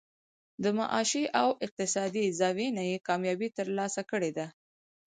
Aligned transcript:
د 0.63 0.65
معاشي 0.77 1.23
او 1.41 1.47
اقتصادي 1.65 2.25
زاويې 2.39 2.67
نه 2.77 2.83
ئې 2.89 2.97
کاميابي 3.07 3.49
تر 3.57 3.67
لاسه 3.77 4.01
کړې 4.11 4.31
ده 4.37 4.47